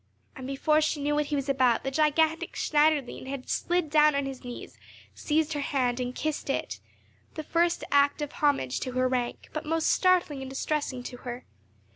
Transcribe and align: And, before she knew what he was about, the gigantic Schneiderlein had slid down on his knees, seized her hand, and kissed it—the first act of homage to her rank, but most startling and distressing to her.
And, 0.35 0.47
before 0.47 0.81
she 0.81 0.99
knew 0.99 1.13
what 1.13 1.27
he 1.27 1.35
was 1.35 1.47
about, 1.47 1.83
the 1.83 1.91
gigantic 1.91 2.55
Schneiderlein 2.55 3.27
had 3.27 3.47
slid 3.47 3.91
down 3.91 4.15
on 4.15 4.25
his 4.25 4.43
knees, 4.43 4.79
seized 5.13 5.53
her 5.53 5.59
hand, 5.61 5.99
and 5.99 6.15
kissed 6.15 6.49
it—the 6.49 7.43
first 7.43 7.83
act 7.91 8.19
of 8.19 8.31
homage 8.31 8.79
to 8.79 8.93
her 8.93 9.07
rank, 9.07 9.51
but 9.53 9.63
most 9.63 9.91
startling 9.91 10.41
and 10.41 10.49
distressing 10.49 11.03
to 11.03 11.17
her. 11.17 11.45